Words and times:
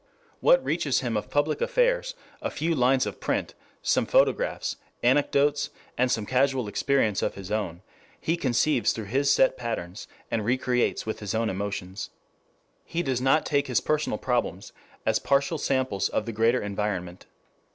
What 0.39 0.65
reaches 0.65 1.01
him 1.01 1.15
of 1.15 1.29
public 1.29 1.61
affairs, 1.61 2.15
a 2.41 2.49
few 2.49 2.73
lines 2.73 3.05
of 3.05 3.19
print, 3.19 3.53
some 3.83 4.07
photographs, 4.07 4.77
anecdotes, 5.03 5.69
and 5.95 6.11
some 6.11 6.25
casual 6.25 6.67
experience 6.67 7.21
of 7.21 7.35
his 7.35 7.51
own, 7.51 7.83
he 8.19 8.35
conceives 8.35 8.93
through 8.93 9.05
his 9.13 9.29
set 9.31 9.57
patterns 9.57 10.07
and 10.31 10.43
recreates 10.43 11.05
with 11.05 11.19
his 11.19 11.35
own 11.35 11.51
emotions. 11.51 12.09
He 12.83 13.03
does 13.03 13.21
not 13.21 13.45
take 13.45 13.67
his 13.67 13.79
personal 13.79 14.17
problems 14.17 14.73
as 15.05 15.19
partial 15.19 15.59
samples 15.59 16.09
of 16.09 16.25
the 16.25 16.31
greater 16.31 16.63
environment. 16.63 17.27